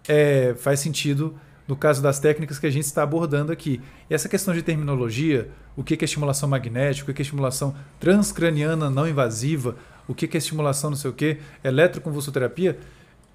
[0.08, 1.34] é, faz sentido
[1.66, 3.80] no caso das técnicas que a gente está abordando aqui.
[4.10, 8.90] E essa questão de terminologia, o que é estimulação magnética, o que é estimulação transcraniana
[8.90, 9.76] não invasiva,
[10.06, 12.78] o que que é estimulação não sei o que, eletroconvulsoterapia,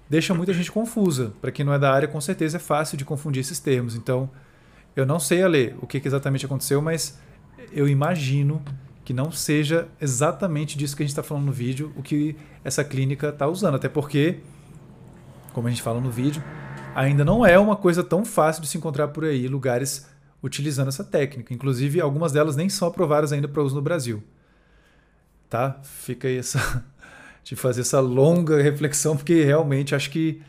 [0.08, 1.32] deixa muita gente confusa.
[1.40, 3.94] Para quem não é da área, com certeza é fácil de confundir esses termos.
[3.96, 4.30] Então,
[4.94, 7.18] eu não sei, Ale, o que, que exatamente aconteceu, mas
[7.72, 8.62] eu imagino
[9.08, 12.84] que não seja exatamente disso que a gente está falando no vídeo, o que essa
[12.84, 13.76] clínica está usando.
[13.76, 14.40] Até porque,
[15.54, 16.44] como a gente fala no vídeo,
[16.94, 20.06] ainda não é uma coisa tão fácil de se encontrar por aí lugares
[20.42, 21.54] utilizando essa técnica.
[21.54, 24.22] Inclusive, algumas delas nem são aprovadas ainda para uso no Brasil.
[25.48, 25.80] Tá?
[25.82, 26.84] Fica aí essa
[27.42, 30.42] de fazer essa longa reflexão, porque realmente acho que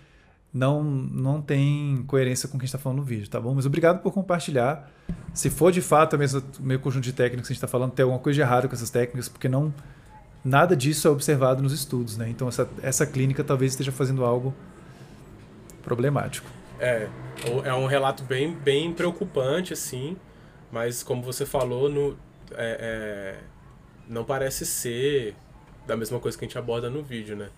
[0.54, 3.54] não, não tem coerência com o que a gente está falando no vídeo, tá bom?
[3.54, 4.92] Mas obrigado por compartilhar.
[5.34, 8.04] Se for de fato o meio conjunto de técnicas que a gente está falando, tem
[8.04, 9.74] alguma coisa de errado com essas técnicas, porque não
[10.44, 12.30] nada disso é observado nos estudos, né?
[12.30, 14.54] Então essa, essa clínica talvez esteja fazendo algo
[15.84, 16.48] problemático.
[16.80, 17.08] É,
[17.66, 20.18] é um relato bem, bem preocupante, assim,
[20.72, 22.18] mas como você falou, no,
[22.52, 23.40] é- é,
[24.08, 25.36] não parece ser
[25.86, 27.50] da mesma coisa que a gente aborda no vídeo, né?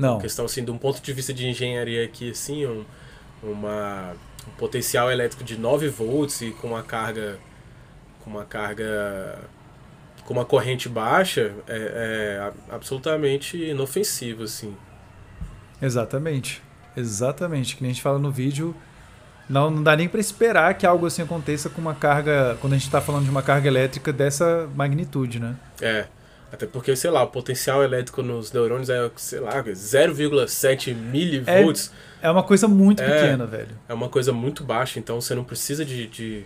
[0.00, 0.18] Não.
[0.18, 2.84] questão assim, de um ponto de vista de engenharia aqui, assim, um,
[3.42, 4.12] uma,
[4.48, 7.38] um potencial elétrico de 9 volts e com uma carga
[8.20, 9.38] com uma carga
[10.24, 14.76] com uma corrente baixa é, é absolutamente inofensivo, assim.
[15.82, 16.62] Exatamente.
[16.96, 18.74] Exatamente, que nem a gente fala no vídeo,
[19.48, 22.76] não, não dá nem para esperar que algo assim aconteça com uma carga, quando a
[22.76, 25.56] gente está falando de uma carga elétrica dessa magnitude, né?
[25.80, 26.06] É.
[26.52, 31.92] Até porque, sei lá, o potencial elétrico nos neurônios é, sei lá, 0,7 milivolts.
[32.20, 33.78] É, é uma coisa muito é, pequena, velho.
[33.88, 36.44] É uma coisa muito baixa, então você não precisa de, de,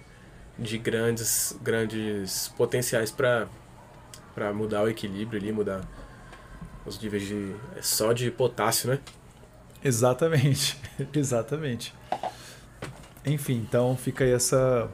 [0.59, 3.49] de grandes, grandes potenciais para
[4.53, 5.81] mudar o equilíbrio ali, mudar
[6.85, 7.55] os níveis de.
[7.77, 8.99] É só de potássio, né?
[9.83, 10.79] Exatamente.
[11.15, 11.95] Exatamente.
[13.25, 14.91] Enfim, então fica aí essa.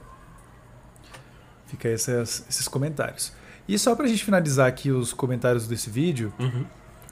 [1.66, 3.32] Fica aí essas, esses comentários.
[3.68, 6.64] E só pra gente finalizar aqui os comentários desse vídeo, uhum.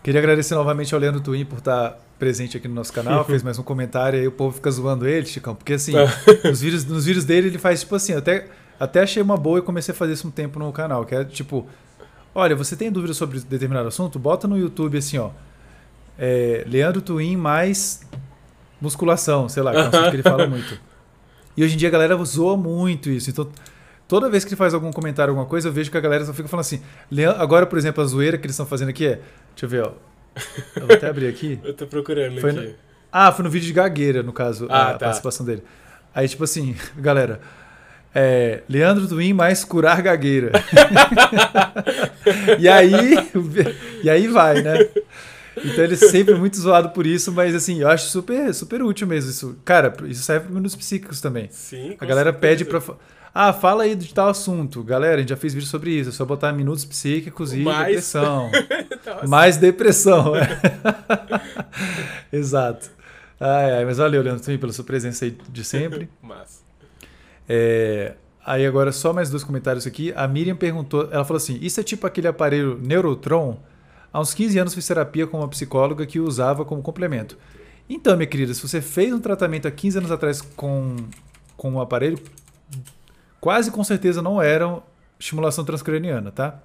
[0.03, 3.59] queria agradecer novamente ao Leandro Twin por estar presente aqui no nosso canal, fez mais
[3.59, 5.93] um comentário e aí o povo fica zoando ele, Chicão, porque assim,
[6.45, 9.63] nos, vídeos, nos vídeos dele ele faz tipo assim, até, até achei uma boa e
[9.63, 11.67] comecei a fazer isso um tempo no canal, que é tipo,
[12.35, 14.19] olha, você tem dúvida sobre determinado assunto?
[14.19, 15.31] Bota no YouTube assim, ó,
[16.19, 18.01] é, Leandro Twin mais
[18.81, 20.79] musculação, sei lá, que é um assunto que ele fala muito.
[21.57, 23.49] E hoje em dia a galera zoa muito isso, então
[24.09, 26.33] Toda vez que ele faz algum comentário, alguma coisa, eu vejo que a galera só
[26.33, 26.81] fica falando assim.
[27.37, 29.21] Agora, por exemplo, a zoeira que eles estão fazendo aqui é.
[29.51, 29.93] Deixa eu ver, ó.
[30.77, 31.61] Eu vou até abrir aqui.
[31.65, 32.61] eu tô procurando foi aqui.
[32.69, 32.75] No...
[33.13, 34.99] Ah, foi no vídeo de gagueira, no caso, ah, a tá.
[34.99, 35.63] participação dele.
[36.15, 37.41] Aí, tipo assim, galera.
[38.15, 40.53] É, Leandro Twin mais curar gagueira.
[42.59, 43.15] e aí.
[44.03, 44.89] E aí vai, né?
[45.65, 49.07] Então ele é sempre muito zoado por isso, mas assim, eu acho super, super útil
[49.07, 49.59] mesmo isso.
[49.65, 51.49] Cara, isso serve para minutos psíquicos também.
[51.51, 52.41] Sim, a galera certeza.
[52.41, 52.81] pede para
[53.35, 54.83] ah, fala aí de tal assunto.
[54.83, 56.11] Galera, a gente já fez vídeo sobre isso.
[56.11, 57.87] É só botar minutos psíquicos e Mais...
[57.87, 58.51] depressão.
[59.29, 60.35] Mais depressão.
[60.37, 60.61] É.
[62.33, 62.91] Exato.
[63.41, 66.09] Ai, ai, mas valeu, Leandro, também pela sua presença aí de sempre.
[66.21, 66.61] Massa.
[67.49, 68.15] É,
[68.45, 70.13] aí agora só mais dois comentários aqui.
[70.17, 73.59] A Miriam perguntou, ela falou assim, isso é tipo aquele aparelho Neurotron?
[74.13, 77.39] Há uns 15 anos fiz terapia com uma psicóloga que usava como complemento.
[77.89, 80.97] Então, minha querida, se você fez um tratamento há 15 anos atrás com,
[81.57, 82.19] com um aparelho,
[83.41, 84.83] quase com certeza não eram
[85.19, 86.61] estimulação transcraniana, tá?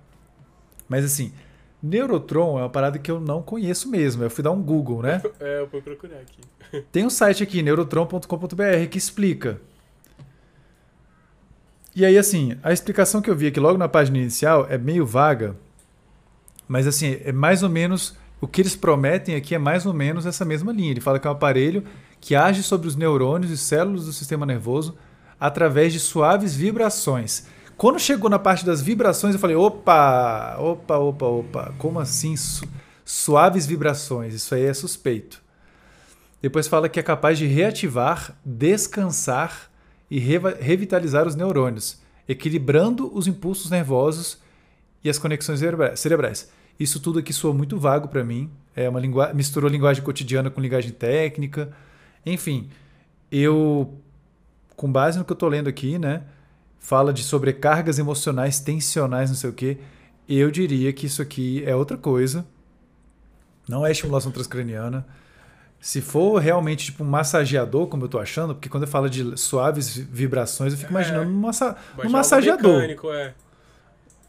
[0.87, 1.33] Mas assim,
[1.81, 4.23] Neurotron é uma parada que eu não conheço mesmo.
[4.23, 5.21] Eu fui dar um Google, né?
[5.39, 6.85] É, eu fui procurar aqui.
[6.91, 9.59] Tem um site aqui, neurotron.com.br, que explica.
[11.95, 15.05] E aí, assim, a explicação que eu vi aqui logo na página inicial é meio
[15.05, 15.55] vaga,
[16.67, 18.17] mas assim, é mais ou menos.
[18.41, 20.91] O que eles prometem aqui é mais ou menos essa mesma linha.
[20.91, 21.83] Ele fala que é um aparelho
[22.19, 24.97] que age sobre os neurônios e células do sistema nervoso
[25.43, 27.47] através de suaves vibrações.
[27.75, 32.37] Quando chegou na parte das vibrações, eu falei: opa, opa, opa, opa, como assim?
[32.37, 32.65] Su
[33.03, 35.43] suaves vibrações, isso aí é suspeito.
[36.41, 39.69] Depois fala que é capaz de reativar, descansar
[40.09, 44.37] e re revitalizar os neurônios, equilibrando os impulsos nervosos
[45.03, 45.59] e as conexões
[45.95, 46.49] cerebrais.
[46.79, 48.49] Isso tudo aqui soa muito vago para mim.
[48.73, 51.69] É uma lingu misturou linguagem cotidiana com linguagem técnica.
[52.25, 52.69] Enfim,
[53.29, 54.01] eu
[54.75, 56.23] com base no que eu estou lendo aqui, né,
[56.79, 59.77] fala de sobrecargas emocionais tensionais, não sei o quê.
[60.27, 62.45] Eu diria que isso aqui é outra coisa.
[63.67, 65.05] Não é estimulação transcraniana.
[65.79, 69.37] Se for realmente tipo um massageador, como eu estou achando, porque quando eu falo de
[69.37, 72.79] suaves vibrações, eu fico imaginando é, um, massa um massageador.
[72.79, 73.33] Mecânico, é.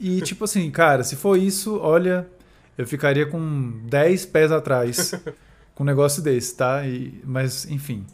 [0.00, 2.26] E tipo assim, cara, se for isso, olha,
[2.76, 5.12] eu ficaria com 10 pés atrás
[5.74, 6.86] com um negócio desse, tá?
[6.86, 8.04] E, mas, enfim.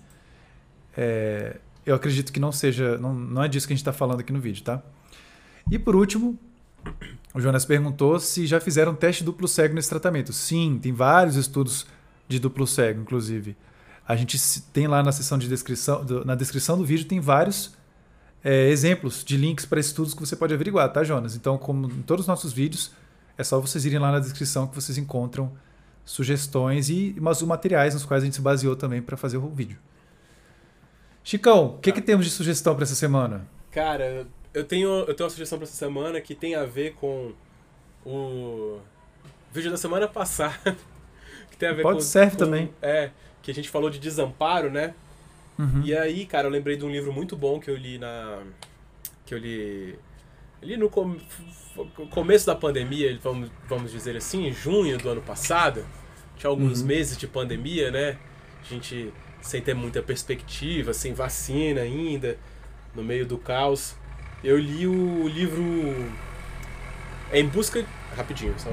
[0.97, 1.57] É,
[1.91, 2.99] eu acredito que não seja.
[2.99, 4.83] Não, não é disso que a gente está falando aqui no vídeo, tá?
[5.71, 6.39] E por último,
[7.35, 10.33] o Jonas perguntou se já fizeram teste duplo cego nesse tratamento.
[10.33, 11.87] Sim, tem vários estudos
[12.29, 13.57] de duplo cego, inclusive.
[14.07, 14.39] A gente
[14.73, 17.75] tem lá na seção de descrição, na descrição do vídeo, tem vários
[18.43, 21.37] é, exemplos de links para estudos que você pode averiguar, tá, Jonas?
[21.37, 22.91] Então, como em todos os nossos vídeos,
[23.39, 25.53] é só vocês irem lá na descrição que vocês encontram
[26.05, 29.79] sugestões e os materiais nos quais a gente se baseou também para fazer o vídeo.
[31.31, 33.47] Chicão, o que, que temos de sugestão para essa semana?
[33.71, 37.33] Cara, eu tenho, eu tenho uma sugestão para essa semana que tem a ver com
[38.05, 38.81] o
[39.53, 40.77] vídeo da semana passada.
[41.49, 42.75] Que tem a ver Pode com, serve com, também.
[42.83, 43.11] É,
[43.43, 44.93] que a gente falou de desamparo, né?
[45.57, 45.83] Uhum.
[45.85, 48.43] E aí, cara, eu lembrei de um livro muito bom que eu li na.
[49.25, 49.97] que eu li.
[50.61, 51.17] Ali no com,
[52.11, 55.87] começo da pandemia, vamos, vamos dizer assim, em junho do ano passado.
[56.37, 56.89] Tinha alguns Uhum.
[56.89, 58.19] meses de pandemia, né?
[58.61, 62.37] A gente sem ter muita perspectiva, sem vacina ainda,
[62.95, 63.95] no meio do caos.
[64.43, 65.63] Eu li o livro
[67.33, 67.85] Em Busca.
[68.17, 68.71] Rapidinho, só.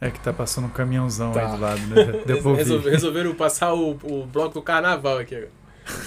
[0.00, 1.40] É que tá passando um caminhãozão Tá.
[1.44, 2.22] aí do lado, né?
[2.24, 2.62] Deu pra ouvir.
[2.62, 5.50] Resolve- resolveram passar o, o bloco do carnaval aqui agora.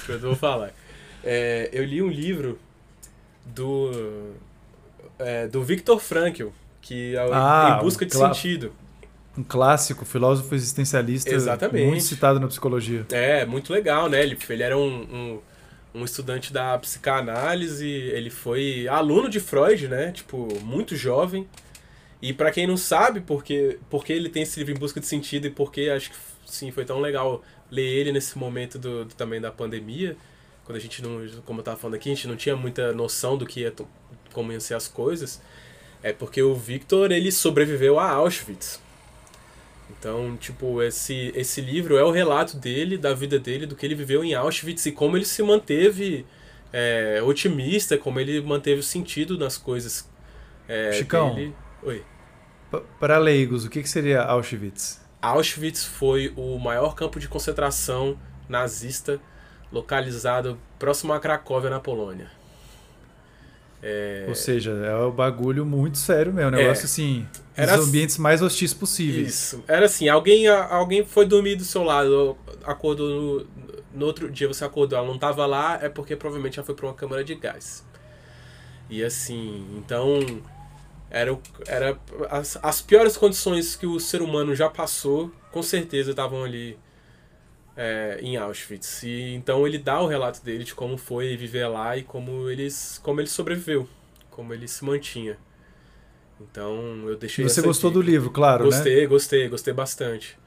[0.07, 0.71] Eu vou falar.
[1.23, 2.57] É, eu li um livro
[3.45, 4.33] do.
[5.19, 6.47] é, do Viktor Frankl,
[6.81, 8.33] que é o Ah, Em Busca de claro.
[8.33, 8.71] Sentido.
[9.37, 11.85] Um clássico, filósofo existencialista, Exatamente.
[11.85, 13.05] muito citado na psicologia.
[13.11, 14.21] É, muito legal, né?
[14.21, 15.39] Ele, ele era um, um,
[16.01, 20.11] um estudante da psicanálise, ele foi aluno de Freud, né?
[20.11, 21.47] Tipo, muito jovem.
[22.21, 25.47] E para quem não sabe porque, porque ele tem esse livro em busca de sentido
[25.47, 29.39] e porque acho que sim, foi tão legal ler ele nesse momento do, do também
[29.39, 30.15] da pandemia,
[30.65, 33.37] quando a gente não, como eu tava falando aqui, a gente não tinha muita noção
[33.37, 33.73] do que ia
[34.33, 35.41] como iam ser as coisas,
[36.03, 38.79] é porque o Victor ele sobreviveu a Auschwitz.
[39.97, 43.95] Então, tipo, esse, esse livro é o relato dele, da vida dele, do que ele
[43.95, 46.25] viveu em Auschwitz e como ele se manteve
[46.71, 50.09] é, otimista, como ele manteve o sentido nas coisas
[50.67, 51.55] é, Chicão, dele.
[51.83, 52.03] Oi.
[52.99, 55.01] Para leigos, o que, que seria Auschwitz?
[55.21, 59.19] Auschwitz foi o maior campo de concentração nazista
[59.71, 62.29] localizado próximo a Cracóvia, na Polônia.
[63.83, 64.25] É...
[64.27, 66.85] Ou seja, é um bagulho muito sério mesmo, um negócio é.
[66.85, 69.27] assim, Era os ambientes mais hostis possíveis.
[69.27, 69.63] Isso.
[69.67, 73.47] Era assim, alguém, alguém foi dormir do seu lado, acordou no,
[73.93, 76.85] no outro dia você acordou, ela não estava lá, é porque provavelmente ela foi para
[76.85, 77.83] uma câmara de gás.
[78.89, 80.19] E assim, então
[81.09, 86.43] era, era as, as piores condições que o ser humano já passou, com certeza estavam
[86.43, 86.77] ali
[87.75, 89.03] é, em Auschwitz.
[89.03, 92.99] E então ele dá o relato dele de como foi viver lá e como, eles,
[93.03, 93.87] como ele sobreviveu,
[94.29, 95.37] como ele se mantinha.
[96.39, 97.45] Então eu deixei.
[97.45, 99.07] E você gostou do livro, claro, gostei, né?
[99.07, 100.37] Gostei, gostei, bastante.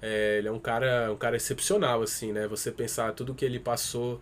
[0.00, 2.46] É, ele é um cara, um cara excepcional, assim, né?
[2.46, 4.20] Você pensar tudo que ele passou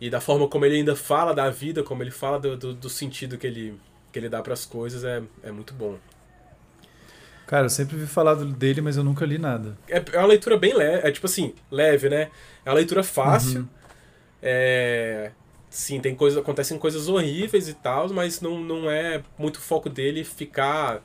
[0.00, 2.90] e da forma como ele ainda fala da vida, como ele fala do, do, do
[2.90, 3.78] sentido que ele,
[4.12, 5.96] que ele dá para as coisas é, é muito bom.
[7.52, 9.76] Cara, eu sempre vi falar dele, mas eu nunca li nada.
[9.86, 12.30] É, é uma leitura bem leve, é tipo assim, leve, né?
[12.64, 13.60] É uma leitura fácil.
[13.60, 13.68] Uhum.
[14.40, 15.32] É,
[15.68, 20.24] sim, tem coisas, acontecem coisas horríveis e tal, mas não, não é muito foco dele
[20.24, 21.02] ficar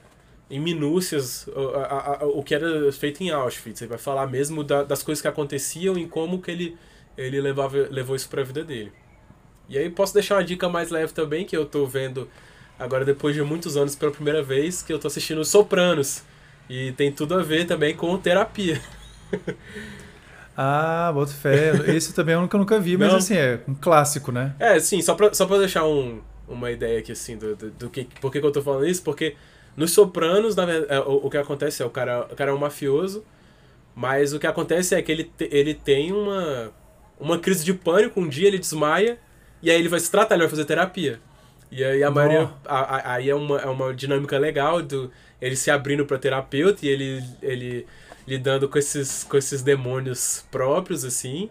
[0.49, 3.81] em minúcias o, a, a, o que era feito em Auschwitz.
[3.81, 6.77] Ele vai falar mesmo da, das coisas que aconteciam e como que ele,
[7.17, 8.93] ele levava, levou isso para a vida dele.
[9.67, 12.25] E aí posso deixar uma dica mais leve também, que eu tô vendo
[12.79, 16.23] agora depois de muitos anos pela primeira vez, que eu tô assistindo Sopranos.
[16.69, 18.81] E tem tudo a ver também com terapia.
[20.55, 21.71] ah, boto fé.
[21.87, 23.17] Esse também é um que eu nunca vi, mas Não.
[23.17, 24.53] assim, é um clássico, né?
[24.59, 27.89] É, sim, só pra, só pra deixar um, uma ideia aqui, assim, do, do, do
[27.89, 29.35] que, por que, eu tô falando isso, porque
[29.75, 32.53] nos Sopranos, na verdade, é, o, o, que acontece é o cara, o cara é
[32.53, 33.23] um mafioso,
[33.95, 36.71] mas o que acontece é que ele, te, ele tem uma,
[37.19, 39.17] uma crise de pânico, um dia ele desmaia,
[39.61, 41.19] e aí ele vai se tratar, ele vai fazer terapia.
[41.71, 42.49] E aí a maioria.
[42.65, 47.23] Aí é uma, é uma dinâmica legal do ele se abrindo para terapeuta e ele,
[47.41, 47.87] ele
[48.27, 51.49] lidando com esses, com esses demônios próprios, assim,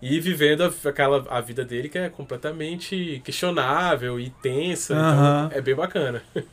[0.00, 4.94] e vivendo a, aquela, a vida dele que é completamente questionável e tensa.
[4.94, 5.46] Uhum.
[5.46, 6.22] Então é bem bacana.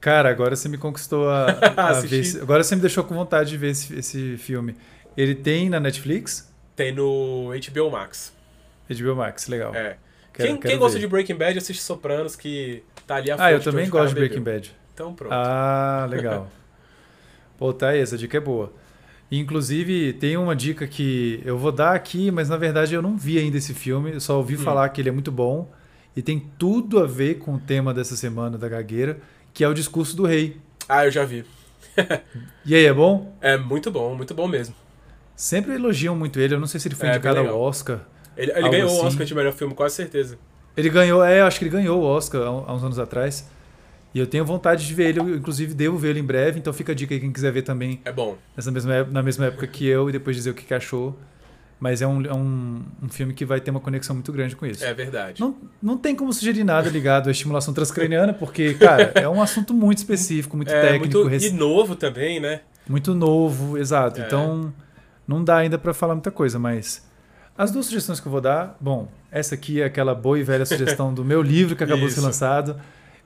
[0.00, 2.24] Cara, agora você me conquistou a, a ver.
[2.42, 4.74] Agora você me deixou com vontade de ver esse, esse filme.
[5.16, 6.52] Ele tem na Netflix?
[6.74, 8.34] Tem no HBO Max.
[8.90, 9.72] HBO Max, legal.
[9.74, 9.96] É.
[10.32, 13.60] Quero, quem, quem gosta de Breaking Bad assiste Sopranos, que tá ali a Ah, eu
[13.60, 14.74] também gosto de Breaking Bad.
[14.94, 15.32] Então pronto.
[15.32, 16.48] Ah, legal.
[17.58, 18.72] Pô, tá aí, essa dica é boa.
[19.30, 23.38] Inclusive, tem uma dica que eu vou dar aqui, mas na verdade eu não vi
[23.38, 24.58] ainda esse filme, eu só ouvi hum.
[24.58, 25.70] falar que ele é muito bom
[26.14, 29.18] e tem tudo a ver com o tema dessa semana da gagueira,
[29.54, 30.58] que é o discurso do rei.
[30.86, 31.44] Ah, eu já vi.
[32.66, 33.34] e aí, é bom?
[33.40, 34.74] É muito bom, muito bom mesmo.
[35.34, 38.00] Sempre elogiam muito ele, eu não sei se ele foi é, indicado ao Oscar.
[38.36, 39.00] Ele, ele ganhou assim.
[39.00, 40.38] o Oscar de melhor filme, quase certeza.
[40.76, 43.48] Ele ganhou, é, acho que ele ganhou o Oscar há uns anos atrás.
[44.14, 46.72] E eu tenho vontade de ver ele, eu, inclusive devo ver ele em breve, então
[46.72, 48.00] fica a dica aí quem quiser ver também.
[48.04, 48.36] É bom.
[48.56, 51.18] Nessa mesma, na mesma época que eu e depois dizer o que, que achou.
[51.80, 54.64] Mas é, um, é um, um filme que vai ter uma conexão muito grande com
[54.64, 54.84] isso.
[54.84, 55.40] É verdade.
[55.40, 59.74] Não, não tem como sugerir nada ligado à estimulação transcraniana, porque, cara, é um assunto
[59.74, 61.24] muito específico, muito é, técnico.
[61.24, 62.60] Muito, e novo também, né?
[62.88, 64.20] Muito novo, exato.
[64.20, 64.26] É.
[64.26, 64.72] Então,
[65.26, 67.04] não dá ainda para falar muita coisa, mas
[67.58, 70.64] as duas sugestões que eu vou dar, bom, essa aqui é aquela boa e velha
[70.64, 72.80] sugestão do meu livro que acabou de ser lançado.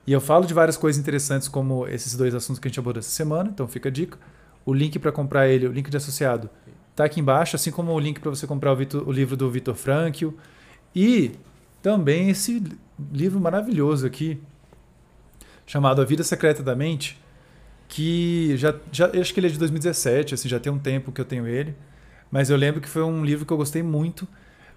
[0.07, 3.01] E eu falo de várias coisas interessantes, como esses dois assuntos que a gente abordou
[3.01, 4.19] essa semana, então fica a dica.
[4.65, 6.49] O link para comprar ele, o link de associado,
[6.93, 8.77] está aqui embaixo, assim como o link para você comprar o,
[9.07, 10.29] o, livro do Vitor Frankl.
[10.95, 11.33] E
[11.83, 12.63] também esse
[13.13, 14.41] livro maravilhoso aqui,
[15.67, 17.21] chamado A Vida Secreta da Mente,
[17.89, 21.21] que já, já acho que ele é de 2017, assim, já tem um tempo que
[21.21, 21.75] eu tenho ele.
[22.31, 24.27] Mas eu lembro que foi um livro que eu gostei muito,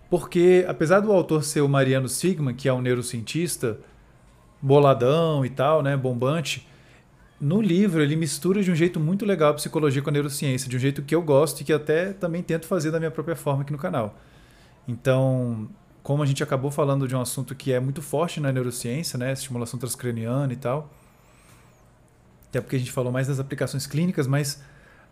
[0.10, 3.80] porque apesar do autor ser o Mariano Sigma, que é um neurocientista
[4.62, 6.68] boladão e tal, né, bombante,
[7.40, 10.76] no livro ele mistura de um jeito muito legal a psicologia com a neurociência, de
[10.76, 13.62] um jeito que eu gosto e que até também tento fazer da minha própria forma
[13.62, 14.18] aqui no canal.
[14.88, 15.70] Então,
[16.04, 19.32] como a gente acabou falando de um assunto que é muito forte na neurociência, né,
[19.32, 20.92] estimulação transcraniana e tal,
[22.50, 24.62] até porque a gente falou mais das aplicações clínicas, mas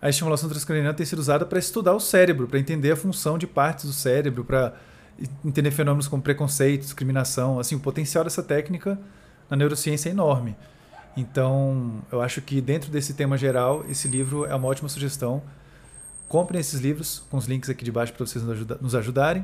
[0.01, 3.47] a estimulação transcraniana tem sido usada para estudar o cérebro, para entender a função de
[3.47, 4.73] partes do cérebro, para
[5.45, 7.59] entender fenômenos como preconceito, discriminação.
[7.59, 8.99] Assim, o potencial dessa técnica
[9.49, 10.55] na neurociência é enorme.
[11.15, 15.41] Então, eu acho que dentro desse tema geral, esse livro é uma ótima sugestão.
[16.27, 18.43] Comprem esses livros com os links aqui de baixo para vocês
[18.79, 19.43] nos ajudarem.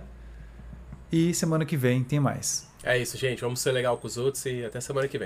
[1.12, 2.68] E semana que vem tem mais.
[2.84, 3.42] É isso, gente.
[3.42, 5.22] Vamos ser legal com os outros e até semana que vem.